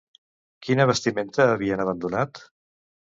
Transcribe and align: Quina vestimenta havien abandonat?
Quina 0.67 0.87
vestimenta 0.91 1.45
havien 1.51 1.83
abandonat? 1.85 2.41